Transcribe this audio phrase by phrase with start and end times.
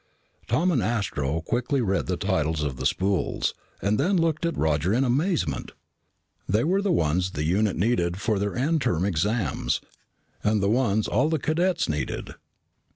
[0.47, 3.53] Tom and Astro quickly read the titles of the spools
[3.83, 5.73] and then looked at Roger in amazement.
[6.49, 9.79] They were the ones the unit needed for their end term exams,
[10.43, 12.33] the ones all the cadets needed.